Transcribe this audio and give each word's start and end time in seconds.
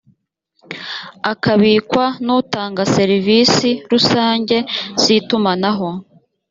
akabikwa 1.31 2.05
n’utanga 2.25 2.81
serivisi 2.95 3.69
rusange 3.91 4.57
z 5.01 5.03
itumanaho 5.17 5.89